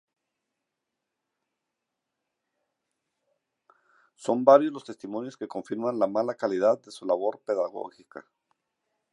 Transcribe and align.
Son 4.15 4.43
varios 4.43 4.73
los 4.73 4.83
testimonios 4.83 5.37
que 5.37 5.47
confirman 5.47 5.99
la 5.99 6.07
mala 6.07 6.33
calidad 6.33 6.81
de 6.81 6.89
su 6.89 7.05
labor 7.05 7.39
pedagógica. 7.45 8.25